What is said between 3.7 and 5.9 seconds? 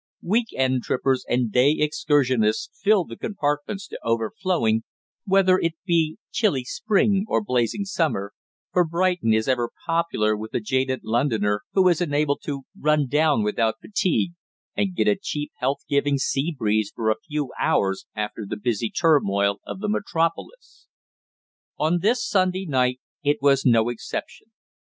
to overflowing, whether it